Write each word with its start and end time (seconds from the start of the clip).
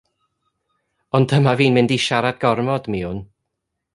Ond 1.19 1.29
dyma 1.33 1.53
fi 1.59 1.67
yn 1.71 1.77
mynd 1.77 1.95
i 1.97 1.99
siarad 2.05 2.41
gormod, 2.45 2.91
mi 2.95 3.03
wn. 3.13 3.23